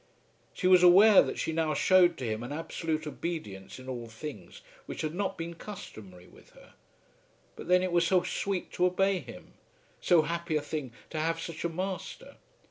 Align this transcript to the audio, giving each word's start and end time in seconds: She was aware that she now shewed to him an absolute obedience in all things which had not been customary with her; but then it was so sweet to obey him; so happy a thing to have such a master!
She 0.51 0.65
was 0.65 0.81
aware 0.81 1.21
that 1.21 1.37
she 1.37 1.51
now 1.53 1.75
shewed 1.75 2.17
to 2.17 2.25
him 2.25 2.41
an 2.41 2.51
absolute 2.51 3.05
obedience 3.05 3.77
in 3.77 3.87
all 3.87 4.07
things 4.07 4.61
which 4.87 5.01
had 5.01 5.13
not 5.13 5.37
been 5.37 5.53
customary 5.53 6.25
with 6.25 6.49
her; 6.55 6.73
but 7.55 7.67
then 7.67 7.83
it 7.83 7.91
was 7.91 8.07
so 8.07 8.23
sweet 8.23 8.71
to 8.71 8.87
obey 8.87 9.19
him; 9.19 9.53
so 10.01 10.23
happy 10.23 10.55
a 10.55 10.61
thing 10.63 10.91
to 11.11 11.19
have 11.19 11.39
such 11.39 11.63
a 11.63 11.69
master! 11.69 12.37